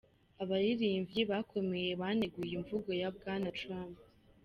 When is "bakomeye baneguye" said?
1.31-2.53